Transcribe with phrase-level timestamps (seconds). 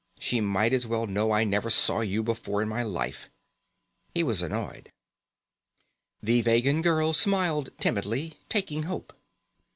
[0.19, 3.29] She might as well know I never saw you before in my life."
[4.15, 4.91] He was annoyed.
[6.23, 9.13] The Vegan girl smiled timidly, taking hope.